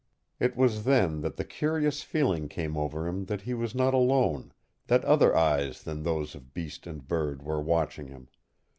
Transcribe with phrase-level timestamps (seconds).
[0.39, 4.51] It was then that the curious feeling came over him that he was not alone,
[4.87, 8.27] that other eyes than those of beast and bird were watching him.